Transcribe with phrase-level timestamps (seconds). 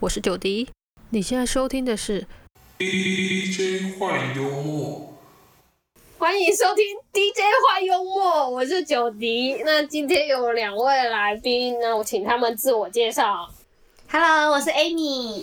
[0.00, 0.68] 我是九迪，
[1.10, 2.24] 你现在收听的是
[2.78, 5.12] DJ 坏幽默，
[6.16, 9.60] 欢迎收听 DJ 坏幽默，我是九迪。
[9.64, 13.50] 那今天有两位来宾，那我请他们自我介绍。
[14.08, 15.42] Hello，我是 Amy。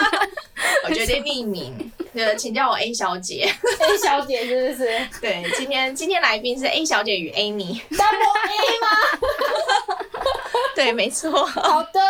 [0.88, 3.42] 我决定匿名，呃，请叫我 A 小姐。
[3.42, 7.78] A 小姐是不是对，今天今天来宾是 A 小姐与 Amy。
[7.90, 8.88] double A 吗？
[10.74, 11.44] 对，没错。
[11.44, 12.00] 好的。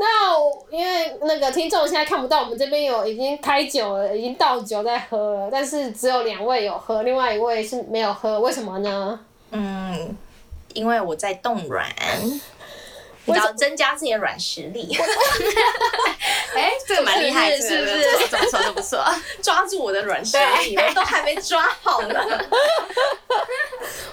[0.00, 0.38] 那
[0.70, 9.18] 因为那个听众现在看不到，我们这边有已经开酒了，已经倒酒在喝了，但是只有两位有喝，另外一位是没有喝，为什么呢？
[9.50, 10.16] 嗯，
[10.72, 11.84] 因为我在冻软，
[13.32, 14.88] 你要增加自己的软实力，
[16.54, 19.04] 哎，这个蛮厉害，是是不是这个这么说都不错。
[19.42, 22.14] 抓住我的软实力，我都还没抓好呢。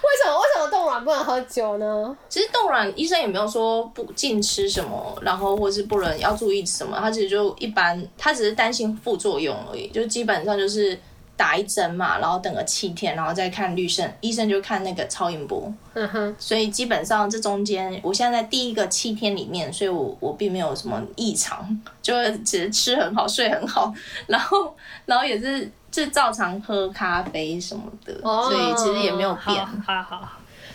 [0.05, 2.15] 为什么为什么冻卵不能喝酒呢？
[2.29, 10.99] 其实冻卵医生也没有说不禁吃什么，然后或是不能要注意什么，他其实就一般，他只是担心副作用而已，就基本上就是
[11.37, 23.93] 打一针嘛，然后等个七天，然后再看绿生，医生就看那个超音波，嗯哼，所以基本上这中间，我现在在第一个七天里面，所以我我并没有什么异常，就只是吃很好，睡很好，
[24.27, 24.73] 然后
[25.05, 29.61] 然后也是就照常喝咖啡什么的，所以其实也没有变。
[29.61, 30.31] 哦好好好，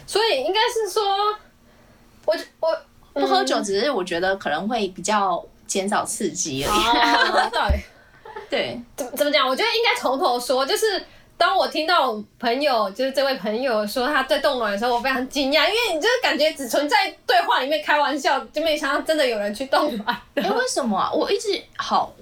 [0.07, 1.03] 所以应该是说，
[2.27, 7.51] 我我不喝酒，只是我觉得可能会比较减少刺激而已。
[8.51, 9.49] 对，怎么怎么讲？
[9.49, 11.03] 我觉得应该从头说，就是
[11.39, 20.21] 当我听到我朋友，就是这位朋友说他对冻卵的时候，我非常惊讶，因为你就是感觉只存在对话里面开玩笑，就没想到真的有人去冻卵。
[20.35, 21.11] 哎、为什么啊？
[21.13, 22.13] 我一直好，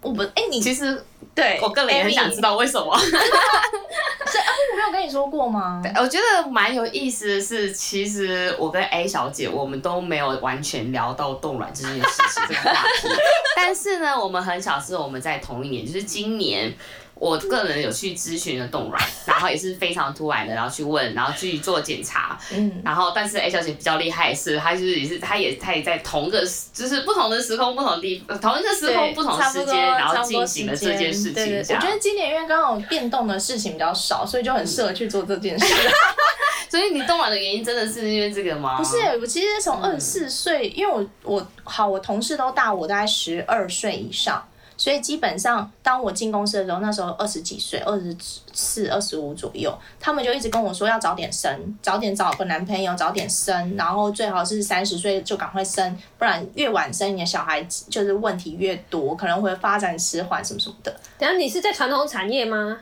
[0.00, 1.04] 我不，哎、你其实
[1.36, 2.98] 对我个人也很想知道为什么。
[2.98, 5.80] 是啊，我没有跟你说过吗？
[6.00, 13.08] 我觉得蛮有意思的是，其实我跟 A 小姐我们都没有完全聊到冻卵这件事情这个话题，
[13.54, 16.74] 但是呢，我们很巧是我们在同一年，就是今年。
[17.18, 26.40] 我个人有去咨询了冻卵， 然后也是非常突然的，然后去问，然后去做检查，嗯，然后，但是 A 小姐比较厉害的是，她就是也是，她也她也在同个
[26.72, 31.76] 就是不同的时空、不同地、呃同一个时空、不同时间，然后进行了这件事情。
[31.76, 35.66] 我觉得今年因为刚好变动的事情比较少，所以就很适合去做这件事。
[36.68, 38.76] 所以你冻卵的原因真的是因为这个吗？
[38.76, 48.16] 不是，我其实从二十四岁，因为我我好，我同事都大我大概十二岁以上，所以基本上当我进公司的时候，那时候二十几岁，二十
[48.52, 60.94] 四、二十五左右，他们就一直跟我说要早点生，早点找个男朋友，早点生，然后最好是三十岁就赶快生，不然越晚生你的小孩就是问题越多，可能会发展迟缓什么什么的。
[61.18, 62.78] 然后你是在传统产业吗？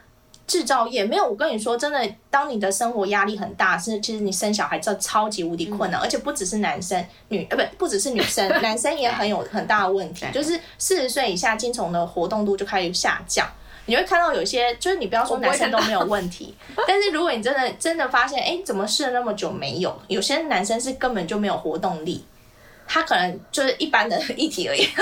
[0.46, 13.48] 制造业没有，我跟你说，真的，当你的生活压力很大，是其实你生小孩这超级无敌困难，而且不只是男生，女呃不不只是女生， 男生也很有很大的问题，就是四十岁以下精虫的活动度就开始下降。
[13.86, 16.54] 你会看到有一些，就是你不要说男生都没有问题，
[16.88, 19.94] 但是如果你真的真的发现，哎，怎么试了那么久没有？
[20.08, 22.24] 有些男生是根本就没有活动力，
[22.86, 24.88] 他可能就是一般的议题而已。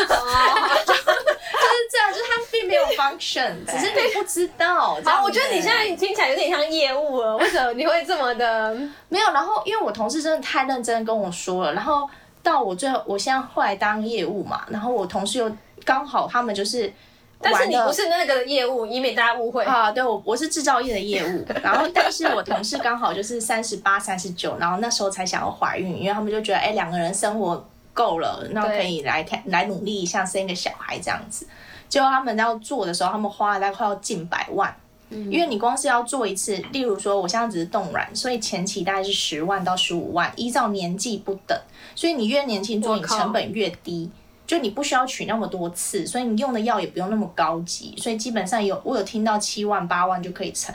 [2.73, 4.99] 没有 function，只是你不知道。
[5.05, 8.75] 好，我觉得你现在听起来有点像业务了，为什么你会这么的？
[9.09, 12.09] 没有，然后因为我同事真的太认真地跟我说了，然后
[12.43, 16.93] 到我最后，我现在后来当业务嘛，然后我同事又刚好他们就是
[17.41, 19.65] 但是你不是那个业务，以免大家误会。
[19.65, 31.47] 啊，对我我是制造业的业务，然后但是我同事刚好就是三十八、三十九，然后那时候才想要怀孕，因为他们就觉得哎两个人生活够了，那可以来看来努力一下生一个小孩这样子。
[31.89, 34.75] 结果他们要做的时候，他们花了大概快要近百万。
[35.11, 41.55] 因为你光是要做一次，例如说我现在只是冻卵，所以前期大概是十万到十五万，依照年纪不等，
[41.95, 44.11] 所以你越年轻做，你成本越低。
[44.47, 50.75] 就你不需要取那么多次，所以你用的药也不用那么高级，所以基本上有我有听到七万八万就可以成。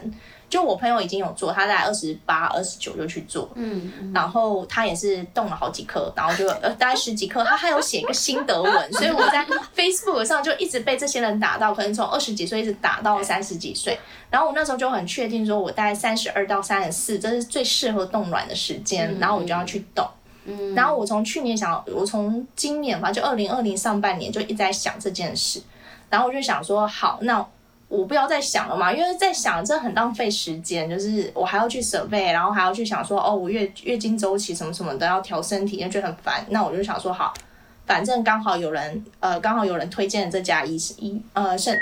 [0.49, 9.45] 就我朋友已经有做，他在二十八、二十九就去做，嗯，然后他也是动了好几颗，然后就呃大概十几颗，他还有写一个心得文， 所以我在
[9.75, 13.99] Facebook 上就一直被这些人打到，可能从二十几岁一直打到三十几岁，
[14.29, 20.07] 然后我那时候就很确定说，我大概三十二到三十四，这是最适合冻卵的时间，然后我就要去动。
[20.45, 20.73] 嗯。
[20.73, 25.61] 然后我从去年想，我从今年吧，就二零二零上半年就一直在想这件事，
[26.09, 27.45] 然后我就想说，好，那
[27.89, 36.45] 我不要再想了嘛，因为在想这很浪费时间，就是我还要去设备然后还要去想说，哦，我月月经周期什么什么的要调身体，就觉得很烦。
[36.49, 37.33] 那我就想说，好，
[37.85, 41.81] 反正刚好有人呃，刚好有人推荐这家医医呃肾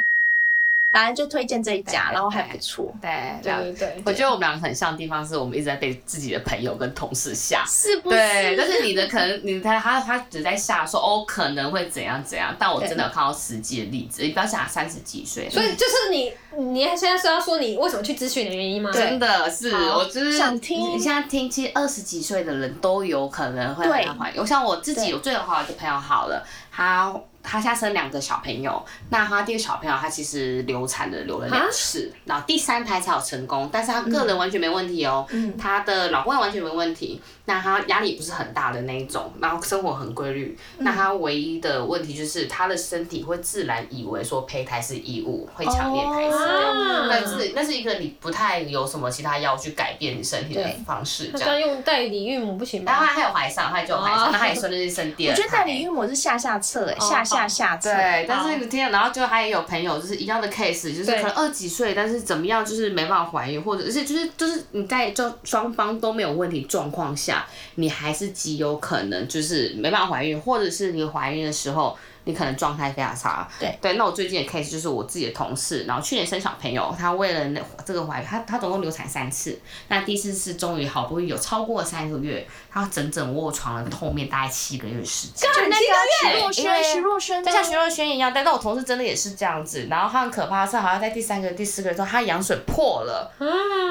[0.95, 2.89] 反正就推荐这一家，然后还不错。
[3.01, 3.11] 对
[3.43, 7.65] 对了对对，我觉得我们两个很像的地方是我们一直在被自己的朋友跟同事吓。
[7.67, 8.15] 是不是？
[8.15, 14.21] 对，但是你的可能你他他他只在吓说哦可能会怎样怎样，但我真的有看到实际的例子。
[14.23, 18.89] 你不要想三十几岁，所以就是你，你现在是要说你为什么去咨询的原因吗？
[18.93, 24.39] 真的是我就是想听你现在听，其实二十几岁的人都有可能会对很怀疑。
[24.39, 26.41] 我像我自己，对我最好的朋友好了，
[26.71, 27.13] 他
[27.45, 46.37] 他现在生两个小朋友，那他第一个小朋友他其实流产了流了两次，然后第三胎才有成功，但是他个人完全没问题哦，嗯他的老公也完全没问题，那他压力不是很大的那一种，然后生活很规律，那他唯一的问题就是他的身体会自然以为说胚胎是异物，会强烈胎死。
[46.37, 51.59] 啊但是那是一个你不太有什么其他药去改变你身体的方式，这样。
[51.59, 53.07] 用代理孕母不行然后吗？
[53.07, 55.41] 他还有怀上，他就有怀哦上，那他也说的是生第二胎。
[55.41, 57.93] 我觉得代理孕母是下下策，哎，下下下策。
[57.93, 67.45] 对，但是你听，然后就他也有朋友就是一样的 case，就是可能二十几岁，但是怎么样就是没办法怀孕，或者是就是就是你在就双方都没有问题状况下，
[67.75, 71.97] 你还是极有可能就是没办法怀孕，或者是你怀孕的时候。
[72.25, 73.75] 你可能状态非常差，对。
[73.81, 73.93] 对。
[73.93, 79.57] 那我最近的 case 就是我自己的同事，然后去年生小朋友，她为了那这个怀孕，他他总共流产三次，
[79.87, 85.49] 那第四次终于好不容易有超过三个月，她整整卧床了后面大概七个月的时间。
[85.53, 85.75] 就那个
[86.21, 93.45] 徐若瑄，徐若瑄就像徐若瑄一样，但是我同事真的也是这样子，然后他很可怕的是，好像在第三个、第四个月之后，他羊水破了，啊。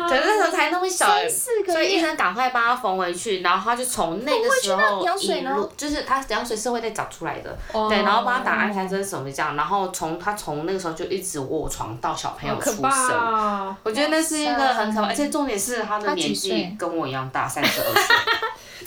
[0.08, 5.50] 可是那时候才那么小，三四个所以医，生赶快帮她缝回去，然后她就从那个时候那羊水呢？
[5.50, 7.88] 一路，就是她羊水是会再长出来的，哦。
[7.88, 12.90] 对，然后帮他打安胎针什么这样，然后从他从那个时候就一直卧床到小朋友出生。
[12.90, 13.76] 哦！
[13.82, 18.16] 我觉得那是一个很可怕，而且重点是他的年纪跟我一样大，三十二岁，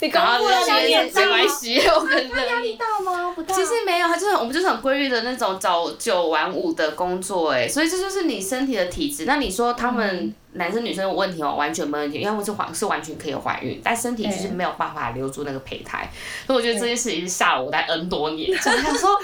[0.00, 3.32] 你公然后布了这些没你也大关系，我跟他压力大吗？
[3.34, 3.54] 不大。
[3.54, 9.24] 其实没有，他就是我们就是很规律的那种早九晚五的工作，哎，所以这就是你身体的体质。
[9.26, 16.10] 那你说他们男生女生有问题哦，完全没问题，因为我是怀是完全可以怀孕，但身体就是没有办法留住那个胚胎。
[16.46, 19.16] 所以我觉得这件事情是吓了我在 N 多年，就 想说，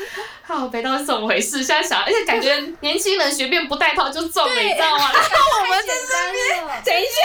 [0.46, 1.62] 靠，北到底是怎么回事？
[1.62, 5.10] 现在想，而且感觉年轻人随便不带套就中了，你知道吗？
[5.12, 7.20] 然后 我们在这边等一下，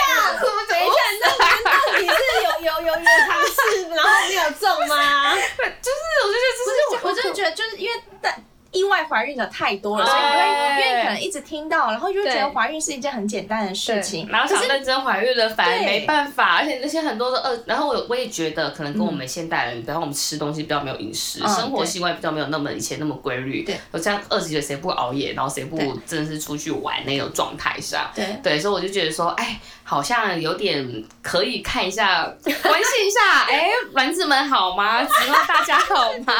[0.68, 0.94] 等一下，
[1.64, 2.12] 那到底是
[2.42, 2.94] 有有有有
[3.26, 5.34] 尝试，然后没有中吗？
[5.34, 8.34] 就是我就觉得这是我我就觉得，就是因为但
[8.72, 14.28] 意外怀孕的太多了，所以你会因为可能一直听到，然后就会觉得怀孕是一件很简单的事情。
[14.28, 23.64] 然后想认真怀孕的，反而没办法，而且那些很多的二，然后我我也觉得可能跟我们现代人，比方我们吃东西比较没有饮食，嗯生活习惯比较没有那么以前那么规律。
[23.64, 25.76] 对，我这样二十几岁谁不熬夜，然后谁不
[26.06, 28.12] 真的是出去玩那种状态下。
[28.14, 35.02] 对对，所以我就觉得说，哎，好像有点可以看一下，关心一下， 哎，卵子们好吗？
[35.02, 36.34] 希望大家好吗？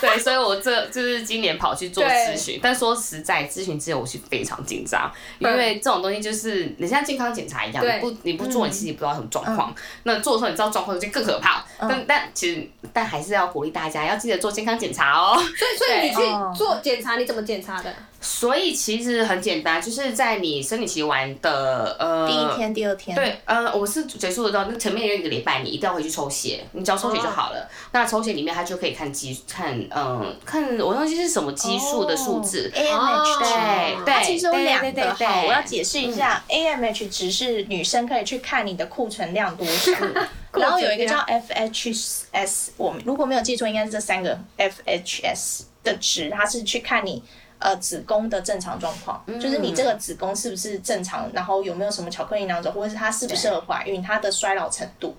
[0.00, 9.74] 对，所以我这就是今年跑去做咨询，但说实在，咨询之前我是非常紧张，因为这种东西就是你像健康检查一样，你不你不做，你其实也不知道什么状况。
[10.04, 11.64] 那做的时候你知道状况就更可怕。
[11.80, 15.36] 但但其实但还是要鼓励大家要记得做健康检查哦。
[15.36, 17.94] 所以所以你去哦做检查，你怎么检查的？
[18.20, 27.68] 所以其实很简单，就是在你生理期完的呃第一天、第二天，对，呃，我是结束的到那前面有一个礼拜，你一定要回去抽血，你只要抽血就好了。
[27.92, 32.70] 那抽血里面它就可以看激看，嗯，看我忘记是什么激素的数字。
[32.74, 34.04] AMH 值。
[34.04, 39.92] 对对其实有两个哈，我要解释一下，AMH 值是女生可以去看你的库存量多少，
[40.52, 47.22] 然后有一个叫 FHS，我如果没有记错，应该是这三个 FHS 的值，它是去看你。
[47.58, 55.16] 呃，子宫的正常状况，就是你这个子宫是不是正常，然后有没有什么巧克力囊肿，或者是它适不适合怀孕，它的衰老程度。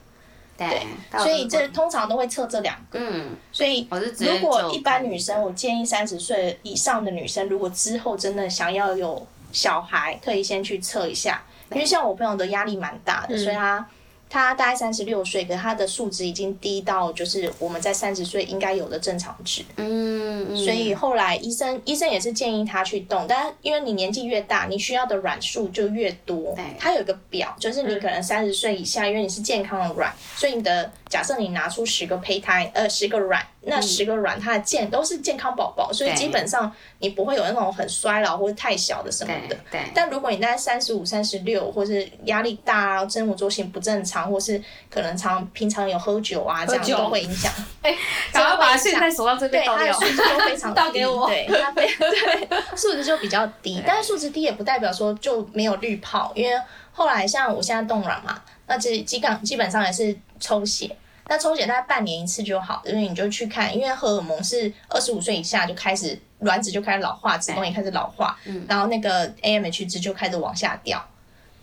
[0.57, 2.99] 对，所以这通常都会测这两个。
[2.99, 3.87] 嗯，所以
[4.19, 11.41] 如果一般女生，我建议三十岁以上的女生，如果之后真的想要有小孩，可以先去测一下，
[11.71, 13.87] 因为像我朋友的压力蛮大的，所以她
[14.29, 19.63] 她大概三十六岁，可是她的数值已经低到就是我们在三十岁应该有的正常值。
[19.77, 26.63] 嗯，嗯所以后来医生医生也是建议他去动，但因为你年纪越大，你需要的软数就越多对。
[26.77, 39.81] 它有一个表，就是你可能三十岁以下，因为你是健康的软，所以你的假设你拿出十个胚胎，呃，十个卵，那十个卵它的健都是健康宝宝，所以基本上你不会有那种很衰老或者太小的什么的对。
[39.81, 47.51] 对，但如果你大概三十五、三十六，或是压力大啊、生活作息不正常，或是可能常平常有喝酒啊，这样都会影响。
[48.31, 49.91] 赶快把现在手上这对边倒掉。
[49.91, 51.27] 它的数值都非常低， 倒给我。
[51.27, 56.61] 对，它非对数值就比较低，但是数值低也不代表说就没有滤泡，因为
[56.91, 60.95] 后来像我现在冻卵嘛，那这基本基本上也是抽血。
[61.27, 68.35] 那抽血大概半年一次就好，因为你就去看，因为荷尔蒙是二十五岁以下就开始卵子就开始老化，子宫也开始老化，
[68.67, 71.07] 然后那个 AMH 值就开始往下掉。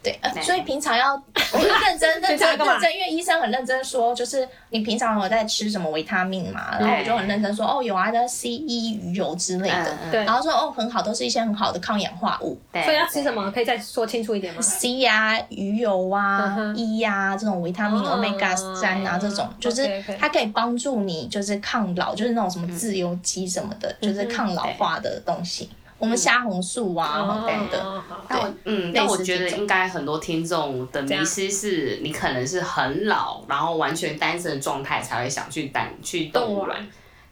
[0.07, 1.15] 对，呃所以平常要
[1.53, 10.25] 我就认真 认真认真，因为医生很认真说，就是你平常有在吃什么维他命嘛，然后我就很认真说，哦有啊，那 C E 鱼油之类的，对。
[10.25, 12.57] 然后说哦很好，都是一些很好的抗氧化物。
[12.73, 12.85] 对。
[12.85, 13.51] 所以要吃什么？
[13.51, 16.77] 可以再说清楚一点吗？，C 呀、鱼油嗯啊、哼。
[16.77, 18.17] E 呀、这种维他命、哦。
[18.17, 25.69] omega 三啊这种，就是它可以帮助你就是抗老，就是那种什么自由基什么的，就是抗老化的东西。
[25.99, 27.81] 我们虾红素啊，哦等等。
[27.81, 36.87] 哦好但我嗯，但我觉得应该很多听众的迷失是，你可能是很老，然后完全单身的状态才会想去单去动卵。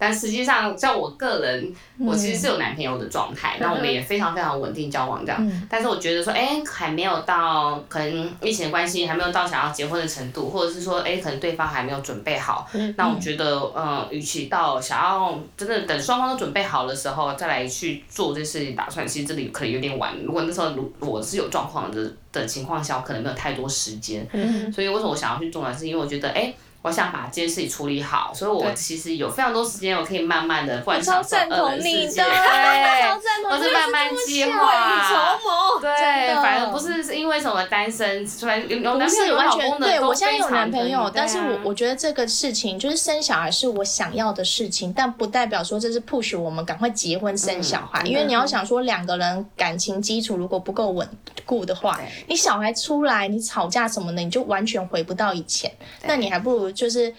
[0.04, 5.38] 但实际上，像我个人，我其实是有男朋友的状态，那、我们也非常非常稳定交往这样。
[5.40, 12.68] 嗯但是我觉得说，哎、还没有到可能疫情的关系，还没有到想要结婚的程度，或者是说，哎、可能对方还没有准备好。
[12.96, 20.14] 那我觉得，呃，与其到想要真的等双方都准备好的时候再来去做这事情打算，其实这里可能有点晚。
[20.23, 24.26] 如果那时候如我是有状况的的情况下，我可能没有太多时间。
[24.32, 25.75] 嗯所以为什么我想要去做呢？
[25.75, 26.52] 是因为我觉得，哎、
[26.84, 35.38] 我想把这件事情处理好，所以我其实有非常多时间，我可以慢慢的，不 管我超赞同 你的，超对，赞同，或是慢慢计划。
[35.80, 51.08] 对，反正不是是因为什么单身，虽然有男朋友有是完全老公的，都对我现在有男朋友，但是我我觉得这个事情就是生小孩是我想要的事情，但不代表说这是 push 我们赶快结婚生小孩，嗯因为你要想说两个人感情基础如果不够稳
[51.46, 55.70] 固的话，你小孩出来你吵架什么的，你就完全回不到以前，
[56.02, 57.14] 那你还不如就是。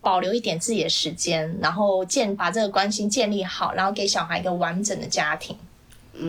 [0.00, 5.54] 保留一点自己的时间，然后建把这个关系建立好，然后给小孩一个完整的家庭。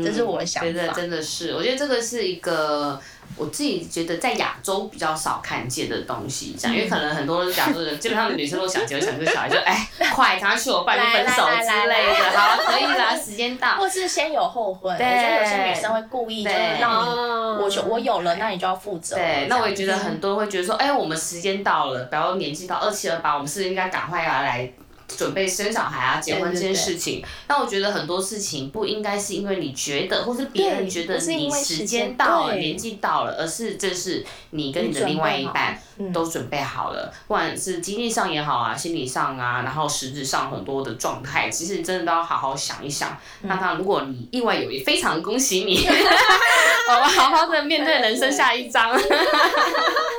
[0.03, 0.93] 这是我的想觉得法。
[0.93, 2.99] 真的是，我觉得这个是一个
[3.35, 13.77] 我自己觉得在亚洲比较少看见的东西，这样，因为可能很多亚洲人基本上女生都想结婚想生小孩，就哎 快赶快去我办就分手之类的，好可以啦，时间到。
[13.77, 15.07] 或是先有后婚，我对。
[15.07, 19.15] 觉得有些女生会故意就是让我就我有了，那你就要负责。
[19.15, 24.69] 对，那我也觉得很多人会觉得说，哎、我们时间到了，比如年纪到二七二八，我们是应该赶快要来
[25.07, 27.23] 准备生小孩啊、结婚这件事情。
[27.47, 43.11] 那我觉得很多事情不应该是因为你觉得，或是别人觉得你时间间到了、年纪到了，而是这是你跟你的另外一半嗯都准备好了，不管是经济上也好啊，心理上啊，然后实质上很多的状态，其实真的都要好好想一想。
[43.41, 48.91] 嗯那当然，如果你意外有也，非常恭喜你， 我们好好的面对人生下一章。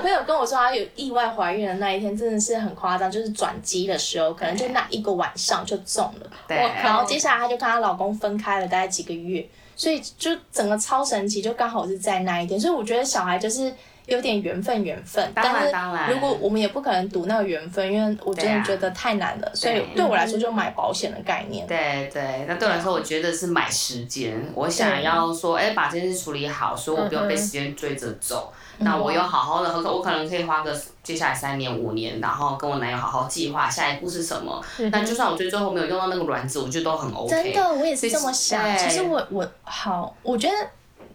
[0.00, 13.70] 我朋友跟我说，她有意外怀孕的那一天真的是很夸张，就是转机的时候，可能就那一个晚上就中了，对，然后接下来她就跟她老公分开了大概几个月，所以就整个超神奇，就刚好是在那一天，所以我觉得小孩就是。
[14.06, 15.30] 有点缘分，缘分。
[15.32, 21.64] 当然当然如果我们也不可能赌那个缘分，因为我真的觉得太难了，所以对对我来说就买保险的概念。
[21.64, 24.34] 对对，那对我来说，我觉得是买时间。
[24.52, 28.52] 我想要说，哎，把这件事处理好，所以我不用被时间追着走。
[28.82, 34.62] 那我又好好的，我可能可以花个接下来三年五年，然后跟我男友好好计划下一步是什么。
[34.90, 37.30] 那就算我最最后没有用到那个卵子，我觉得都很 OK。
[37.30, 38.76] 真的，我也是这么想。
[38.78, 40.54] 其实我我好，我觉得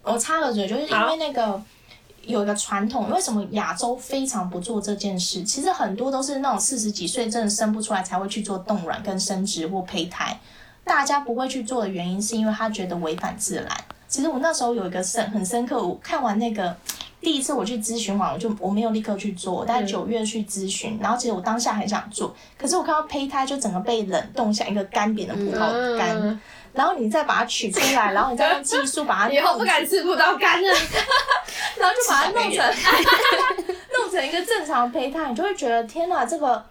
[0.03, 1.60] 我插个嘴，就是因为那个
[2.22, 5.41] 有一个传统，为什么亚洲非常不做这件事？
[5.43, 10.39] 其实很多都是那种四十几岁真的生不出来才会去做冻卵跟生殖或胚胎。
[10.84, 13.67] 大家不会去做的原因，是因为他觉得违反自然。
[14.07, 16.75] 其实我那时候有一个深很深刻，我看完那个
[17.25, 26.39] 第一次我去咨询完，我就我没有立刻去做，我大概九月去咨询，然后其实我当下很想做，可是我看到胚胎就整个被冷冻像一个干瘪的葡萄干，嗯
[26.72, 30.67] 然后你再把它取出来， 然后你再用技术把它以后不敢吃葡萄干了。
[31.79, 32.63] 然后就把它弄成
[33.98, 36.63] 弄成一个正常的胚胎，你就会觉得天哪，这个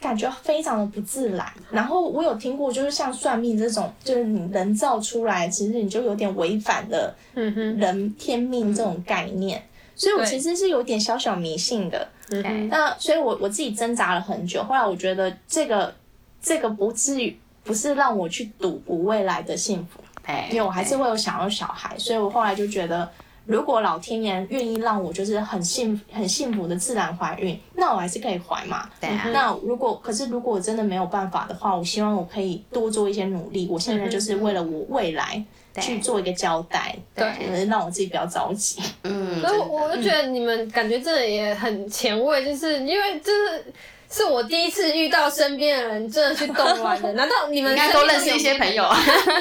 [0.00, 1.44] 感觉非常的不自然。
[1.72, 9.60] 然后我有听过，就是像算命这种，就是你人造出来，其实你就有点违反了人天命这种概念。
[9.96, 12.06] 所以我其实是有点小小迷信的。
[12.30, 15.92] 嗯，那所以我我自己挣扎了很久，后来我觉得这个
[16.40, 20.00] 这个不至于不是让我去赌我未来的幸福。
[20.26, 23.08] 对，因为我还是会有想要小孩，所以我后来就觉得，
[23.44, 28.90] 如果老天爷愿意让我就是很幸很幸福的自然怀孕，那我还是可以怀嘛。
[29.00, 33.68] 对啊那如果可是如果我真的没有办法的话，我希望我可以多做一些努力。
[33.70, 35.44] 我现在就是为了我未来
[35.80, 38.80] 去做一个交代，对就是让我自己比较着急。
[39.04, 43.72] 嗯，所以我就觉得你们感觉真的也很前卫，就是因为就是
[44.10, 47.12] 是我第一次遇到身边的人真的去动乱的。
[47.14, 48.96] 难道你们应该都认识一些朋友 啊。
[48.96, 49.34] 抱歉，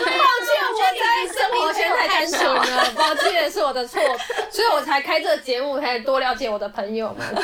[0.71, 4.01] 我在生活圈太单纯了，抱歉是我的错，
[4.49, 7.43] 所以我才开这个节目，才多了解我的朋友们。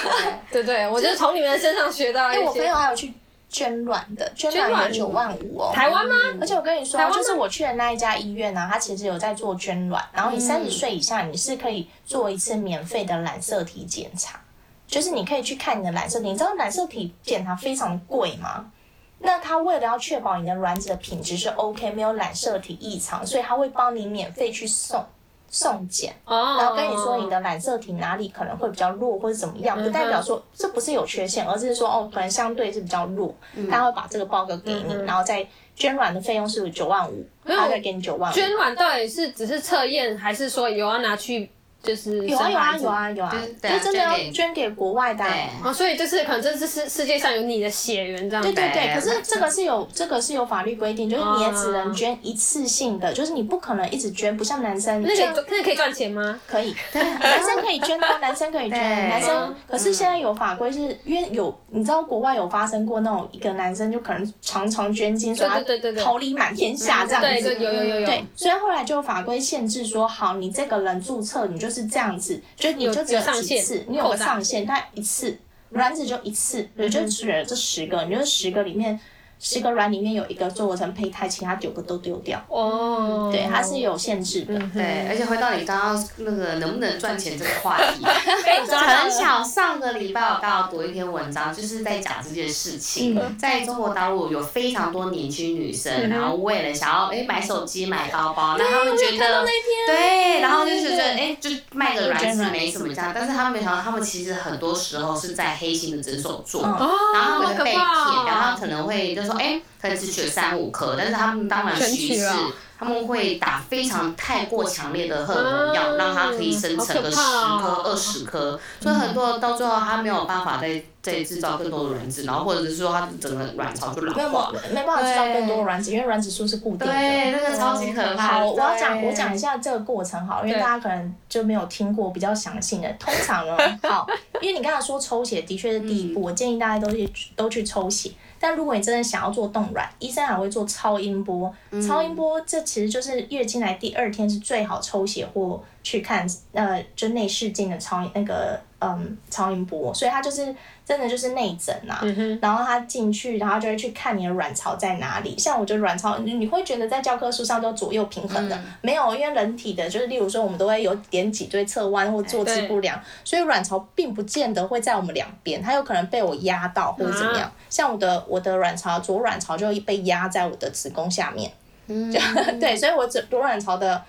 [0.52, 2.76] 对对，我就从你们身上学到一因为我朋些友。
[2.76, 3.14] 还有去
[3.52, 5.72] 捐卵的，捐捐卵卵有九万五哦。
[5.74, 6.16] 台湾吗？
[6.40, 14.40] 而且我跟你说就是我去的那一家医院呢、它其实有在做捐卵，然后你三十岁以下，你是可以做一次免费的染色体检查，
[14.88, 16.32] 就是你可以去看你的染色体。
[16.32, 18.72] 你知道染色体检查非常贵吗？
[19.20, 25.06] 那他为了要确保你的卵子的品质是 OK，没有染色体异常，所以他会帮你免费去送
[25.52, 26.12] 送检。
[26.26, 33.36] 哦，然后跟你说你的染色体哪里可能会比较弱或者怎么样，不代表说这不是有缺陷，而是说哦，可能相对是比较弱，
[33.70, 38.34] 他会把这个报告给你，然后再捐卵的费用是九万五，他再给你九万五。
[38.34, 41.50] 捐卵到底是只是测验，还是说有要拿去
[41.84, 45.74] 就是有啊有啊有啊有啊，就真的要捐给国外的啊。
[45.74, 48.52] 所以就是可能这是世世界上有你的血缘这样子。
[48.54, 56.40] 对对对，可是这个是有这个是有法律规定，就是你也只能捐一次性的，就是你不可能一直捐，不像男生那可以赚那可以赚钱吗？
[56.48, 59.56] 可以，男生可以捐啊，男生可以捐， 男生。
[59.68, 67.64] 可是现在有法规是因为有，你知道国外有发生过那种一个男生就可能常常捐精，所以他对对对对桃李满天下这样对对，子。
[67.64, 68.06] 有有有有。
[68.06, 75.38] 对，所以后来就有法规限制说，好，你这个人注册你就是这样子，就你就只有几次，你有个上限，它一次
[75.70, 79.00] 卵子就一次，你就选了这十个，你就十个里面
[79.44, 82.40] 十个卵里面有一个做成胚胎，其他九个都丢掉。
[82.48, 84.54] 哦，对，它是有限制的。
[84.72, 93.18] 对，而且回到你刚刚那个能不能赚钱这个话题， 很巧，上个礼拜我刚好读一篇文章，就是在讲这件事情。
[93.18, 99.44] 嗯在中国大陆有非常多年轻女生，然后为了想要哎买手机、买包包，那他们觉得
[99.88, 106.62] 对，然后就是觉得哎就卖个卵子没什么这样，但是他们没想到，他们其实很多时候是在黑心的诊所做。
[106.64, 108.52] 嗯哦，然后他们被骗，怕然后。
[108.62, 112.30] 可能会就说，哎、可能只选三五颗，但是他们当然全许是
[112.78, 117.82] 他们会打非常太过强烈的荷尔蒙药，啊让它可以生成个十颗、哦。
[117.86, 124.52] 二十颗，所以很多到最后他没有办法再再制造更多的卵子，然后或者是说它整个卵巢就老没有化。
[124.72, 126.86] 没办法制造更多卵子，因为卵子数是固定的。
[126.86, 128.40] 对，那个超级可怕。
[128.40, 132.92] 好，我要讲我讲一下这个过程好了，因为大家可能就没有听过比较详细的。
[133.00, 134.06] 通常呢， 好，
[134.42, 138.12] 因为你刚才说抽血的确是第一步，我建议大家都去都去抽血。
[138.40, 141.54] 但如果你真的想要做冻卵，医生还会做超音波。
[141.88, 152.00] 超音波这其实就是月经来第二天是最好抽血或去看呃就内视镜的超那个嗯超音波，所以它就是真的就是内诊啊。
[152.04, 155.36] 嗯，然后他进去，然后就会去看你的卵巢在哪里。
[155.38, 167.52] 像我觉得卵巢，你你会觉得在教科书上都左右平衡的，没有，因为人体的就是例如说我们都会有点脊椎侧弯或坐姿不良，所以卵巢并不见得会在我们两边，它有可能被我压到或者怎么样。
[167.70, 171.52] 像我的我的卵巢左卵巢就会被压在我的子宫下面，
[171.88, 172.20] 就
[172.60, 174.04] 对，所以我左左卵巢的。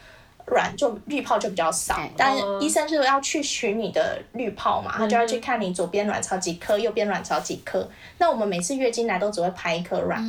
[0.47, 7.89] 卵就滤泡就比较少，但是医生是要去取你的滤泡嘛，他就要去看你左边卵巢几颗，右边卵巢几颗。
[8.19, 10.23] 那我们每次月经来都只会排一颗卵，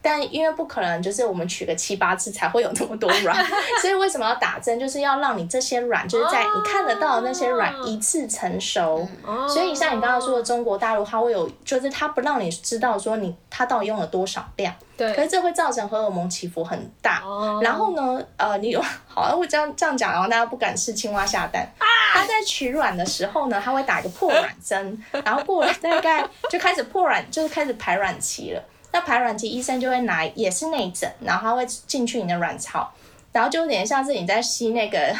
[0.00, 3.44] 但因为不可能就是我们取个七八次才会有那么多卵，
[3.82, 4.78] 所以为什么要打针？
[4.78, 9.06] 就是要让你这些卵就是在你看得到的那些卵一次成熟。
[9.24, 17.22] 哦所以像你刚刚说的中国大陆，它会有就是它不让你知道说你它到底用了多少量，对可是，这会造成荷尔蒙起伏很大。
[17.24, 21.66] 哦然后呢，呃，你有好像会这样这样讲，然后大家不敢吃青蛙下蛋。
[22.14, 28.62] 它在取卵的时候呢，它会打一个破卵针，然后过了大概就开始破卵，就是开始排卵期了。
[28.92, 32.90] 那排卵期，医生就会拿也是内诊，然后他会进去你的卵巢，
[33.32, 35.14] 然后就有点像是你在吸那个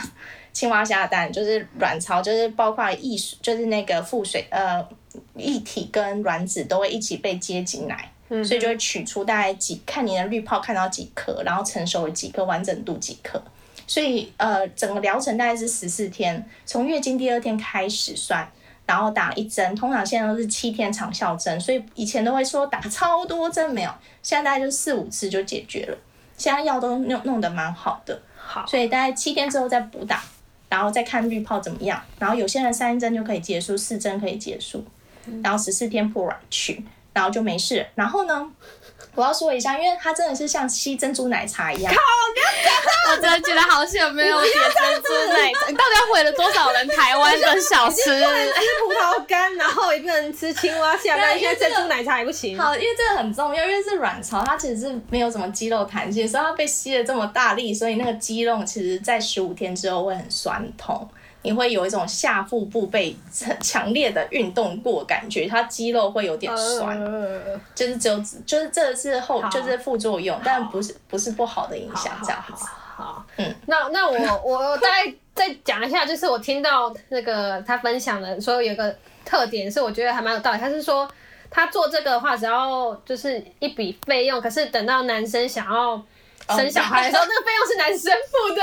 [0.52, 4.86] 青蛙下蛋，就是卵巢，就是包括液水，就是那个腹水呃
[5.36, 8.10] 液体跟卵子都会一起被接进来。
[8.44, 13.42] 所以就会取出大概几，看你的滤泡看到几颗，然后成熟了几颗，完整度几颗。
[13.86, 18.46] 所以呃，整个疗程大概是十四天，从月经第二天开始算，
[18.88, 23.90] 然后打一针，通常现在都是七天长效针，所以以前都会说打超多针没有，
[24.22, 25.98] 现在大概就四五次就解决了。
[26.38, 30.22] 现在药都弄弄得蛮好的，好，所以大概七天之后再补打，
[30.70, 32.02] 然后再看滤泡怎么样。
[32.18, 34.82] 然后有些人三针就可以结束，四针可以结束，
[35.42, 36.82] 然后十四天破卵取，
[37.18, 37.84] 然后就没事。
[37.96, 38.48] 然后呢，
[39.16, 42.00] 我要说一下，因为它真的是像吸珍珠奶茶一样，靠
[43.10, 48.02] 我真的觉得好险没有点珍珠奶茶，你到底要毁了多少人台湾的小吃？
[48.02, 48.24] 吃
[48.84, 52.56] 葡萄干，然后也不能吃青蛙下蛋，现在珍珠奶茶也不行。
[52.56, 61.08] 好，因为这个很重要，因为是卵巢，它其实是没有什么肌肉弹性，所以它被吸了这么大力，所以那个肌肉其实在十五天之后会很酸痛。
[61.42, 72.66] 你会有一种下腹部被很强烈的运动过感觉，它肌肉会有点酸，呃就是只有就是这是后就是副作用，但不是不是不好的影响这样子。
[72.96, 81.08] 好，嗯，那那我 我大概再讲一下，就是我听到那个他分享的说有一个特点是我觉得还蛮有道理，他是说
[81.48, 86.02] 他做这个的话只要就是一笔费用，可是等到男生想要
[86.56, 88.62] 生小孩的时候，那个费用是男生付的。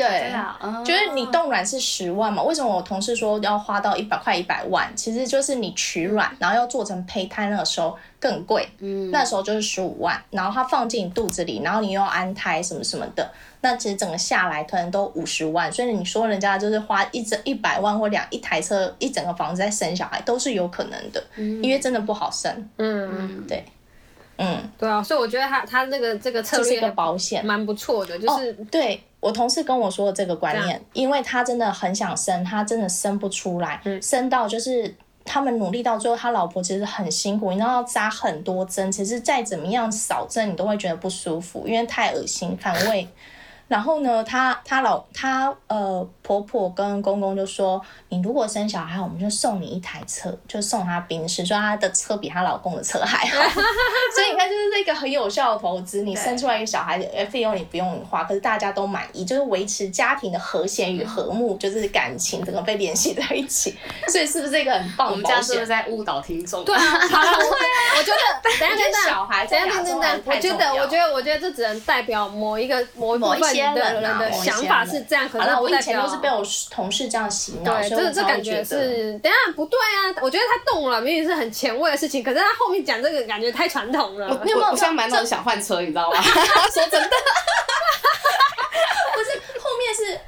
[0.00, 2.42] 对真的啊嗯就是你冻卵是十万嘛？
[2.42, 4.90] 为什么我同事说要花到一百块一百万？
[4.96, 8.68] 其实就是你取卵，然后要做成胚胎，那个时候更贵。
[8.78, 15.70] 嗯，那时候就是十五万，然后它放进肚子里，然后你又要安胎什么什么的，那其实整个下来可能都五十万。
[15.70, 22.68] 所以你说人家就是花一整一百万或两一台车、一整个房子在生小孩，都是有可能的，因为真的不好生。
[22.78, 23.64] 嗯，对，
[24.38, 27.44] 嗯，对啊，所以我觉得他他那个这个策这是一个略保险。
[27.44, 43.06] 蛮不错的，就是、对我同事跟我说的这个观念，因为他真的很想生，他真的生不出来，嗯生到就是他们努力到最后，他老婆其实很辛苦，你知道要扎很多针，其实再怎么样少针你都会觉得不舒服，因为太恶心反胃。
[43.70, 53.36] 然后呢，她她老她呃婆婆跟公公就说，你如果生小孩，我们就送你一台车，就送她宾士，说她的车比她老公的车还好。
[54.12, 63.76] 所以你看，就是这个很有效的投资，你生出来一个小孩，呃，费用你不用花，可是大家都满意，就是维持家庭的和谐与和睦，就是感情整个被联系在一起。
[64.08, 65.66] 所以是不是一个很棒我们这样是不是？
[65.68, 66.64] 在误导听众？
[66.64, 67.56] 对啊， 好了，我
[67.98, 80.14] 我觉得 等下等一下小孩等下等等等，我觉得我觉得我觉得这只能代表某一个某一部分某一些的人啊的想法是这样，可能，我以前都是被我同事这样洗脑，对，这所以我才会这感觉是，等下不对啊！
[80.22, 84.26] 我觉得他动了，明明是很前卫的事情，可是他后面讲这个感觉太传统了。
[84.28, 86.20] 我我我现在满脑子想换车，你知道吗？
[86.72, 87.10] 说真的，
[89.12, 90.18] 不是后面是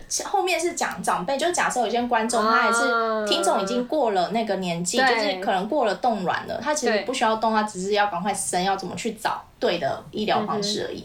[0.43, 11.03] 后面是讲长辈，就是假设有些观众他还是啊听众已经过了那个年纪，就是可能过了冻卵了，他其实不需要动，他只是要赶快生，要怎么去找对的医疗方式而已。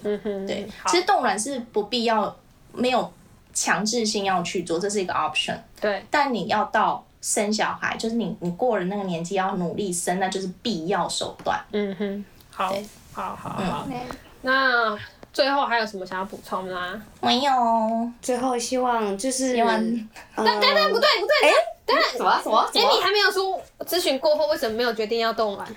[0.48, 2.36] 对，其实冻卵是不必要，
[2.74, 3.14] 没有
[3.54, 5.56] 强制性要去做，这是一个 option。
[5.80, 11.64] 对，但你要到生小孩，就是你你过了那个年纪要努力生，那就是必要手段。
[11.72, 13.88] 嗯哼，好对，好好嗯好。
[14.42, 14.98] 那
[15.38, 17.00] 最后还有什么想要补充的吗？
[17.22, 17.52] 没有，
[18.24, 19.70] 最后希望就是希望
[20.36, 21.28] 但但但不对不
[21.86, 22.68] 对，什么什么什么？
[22.74, 25.68] 杰米还没有说咨询过后为什么没有决定要动卵？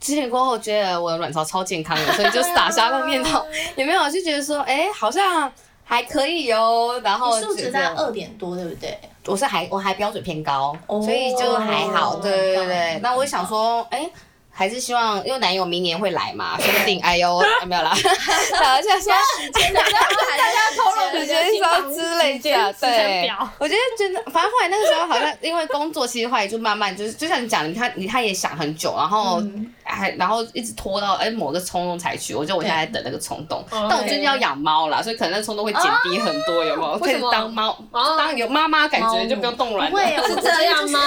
[0.00, 3.44] 之前过后觉得我的卵巢超健康的，所以就打消那个念头，
[3.76, 5.52] 也没有就觉得说，哎、好像
[5.84, 6.98] 还可以哦。
[7.04, 8.98] 然后你数值在二点多，对不对？
[9.26, 12.16] 我是还我还标准偏高，哦所以就还好。
[12.16, 14.10] 对对对对，那我想说，哎、
[14.54, 19.12] 还是希望，因为男友明年会来嘛， 说不定，哎呦，啊没有啦，好像说
[19.54, 21.82] 现在大家透露时间表。
[21.92, 29.72] 之类的，对，我觉得真的，反正后来那个时候好像因为工作，其实后来就慢慢就是，就像你讲，你看你他也想很久，然后嗯。
[29.84, 36.98] 还然后一直拖到哎某个冲动才去，我觉得我现在在等那个冲动，哦但我最近要养猫啦，所以可能那冲动会减低很多，有没有？
[36.98, 41.00] 可以当猫，哦当有妈妈感觉就不用动卵不会，是这样吗？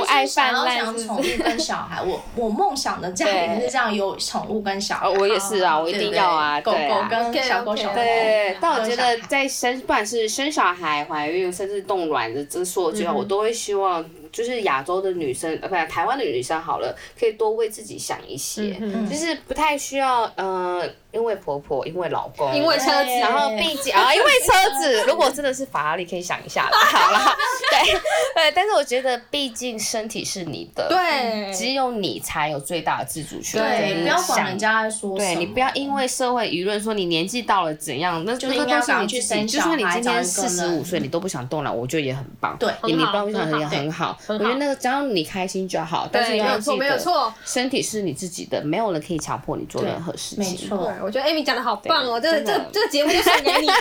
[0.00, 1.06] 我爱泛滥养是不是？
[1.06, 5.06] 宠物跟小孩，我我梦想的家庭是这样，有宠物跟小孩。
[5.06, 6.78] 哦，我也是啊，我一定要啊，狗狗。
[7.10, 7.94] 跟小狗小猫。
[7.94, 26.78] 对，但我觉得在生，不管是生小孩、怀孕，甚至冻卵的这所有阶段，我都会希望，就是亚洲的女生，呃，不，台湾的女生好了，可以多为自己想一些，嗯就是不太需要，呃，因为婆婆，因为老公，因为车子，然后毕竟啊，因为车子， 如果真的是法拉利，可以想一下啦。
[26.78, 27.36] 好啦，
[27.70, 27.92] 对
[28.34, 33.62] 对，但是我觉得，毕竟身体是你的，对只有你才有最大的自主权。
[33.62, 35.16] 对，就是不要管想人家在说。
[35.18, 39.20] 对你不要因为社会舆论说你年纪到了怎样，那就是那个都是应该赶快你自己。
[39.20, 42.56] 去生就算你今天找一个四十五岁，你都不想动了，我觉得也很棒。
[42.58, 44.18] 对你不要想也很很好。
[44.28, 47.34] 我觉得那个只要你开心就好，但是，你要没有错，记得，没有错。
[47.44, 50.38] 身体是你自己的，没有人可以强迫你做任何事情。
[50.38, 53.74] 没错对，我觉得 Amy 讲的好棒哦，这个这个这个节目就送给你了。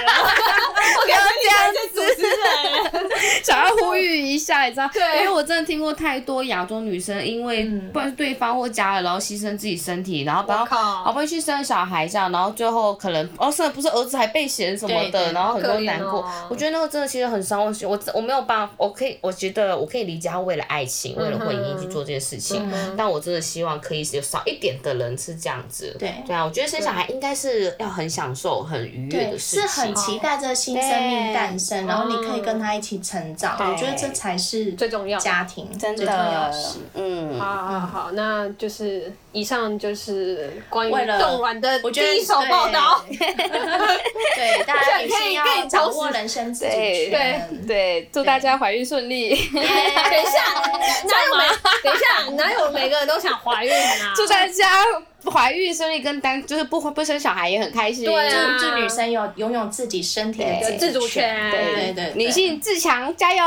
[1.02, 3.12] 我给这样子主持人，
[3.44, 4.90] 想要呼吁一下，你知道？
[4.94, 16.48] 对因为我真的听过太多亚洲女生，因为不管是对方或家人，然后牺牲自己身体，然后然后我靠好不容易去生小孩这样，然后最后可能哦，生的不是儿子还被嫌什么的，然后很多难过哦。
[16.50, 25.96] 我觉得那个真的其实很伤我心，我我没有办法，我可以，我觉得我可以理解他为了爱情，为了婚姻去做这件事情，但我真的希望可以有少一点的人是这样子。
[26.00, 29.62] 对对啊，我觉得生小孩应该是要很享受、很愉悦，的事情。
[29.62, 33.56] 是很期待这个新生命诞生，然后你可以跟他一起成长。
[33.60, 37.40] 我觉得这才是最重要家庭真最重要的嗯。
[37.40, 43.04] 好好好，那就是以上就是关于冻卵的我觉得第一手报道。
[43.10, 47.66] 对， 大家女性要掌握人人生自主对权。
[47.68, 50.62] 对，祝大家怀孕顺利， 等一下，
[51.08, 51.44] 哪有每
[51.84, 54.14] 等一下哪有每个人都想怀孕啊？
[54.16, 54.84] 祝大家
[55.30, 58.06] 怀孕顺利，跟单就是不不生小孩也很开心。
[58.06, 63.44] 对啊祝祝女生有拥有自己身体的对自主权对对对，对女性自强，加油！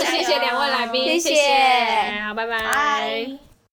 [0.00, 2.58] 谢谢两位来宾，谢谢谢好，拜拜。
[2.58, 3.47] 拜。